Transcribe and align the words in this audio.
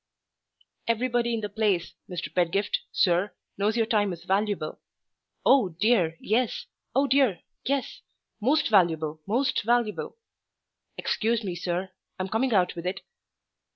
"Everybody 0.87 1.31
in 1.31 1.41
the 1.41 1.47
place, 1.49 1.93
Mr. 2.09 2.33
Pedgift, 2.33 2.79
sir, 2.91 3.33
knows 3.55 3.77
your 3.77 3.85
time 3.85 4.11
is 4.13 4.23
valuable. 4.23 4.79
Oh, 5.45 5.69
dear, 5.79 6.17
yes! 6.19 6.65
oh, 6.95 7.05
dear, 7.05 7.41
yes! 7.65 8.01
most 8.41 8.67
valuable, 8.71 9.21
most 9.27 9.61
valuable! 9.63 10.17
Excuse 10.97 11.43
me, 11.43 11.53
sir, 11.55 11.91
I'm 12.19 12.29
coming 12.29 12.51
out 12.51 12.75
with 12.75 12.87
it. 12.87 13.01